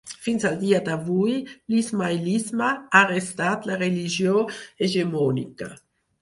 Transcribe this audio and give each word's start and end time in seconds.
Fins 0.27 0.45
al 0.49 0.53
dia 0.61 0.77
d'avui 0.85 1.35
l'ismaïlisme 1.73 2.71
ha 2.95 3.03
restat 3.11 3.69
la 3.73 3.77
religió 3.83 4.35
hegemònica. 4.89 5.71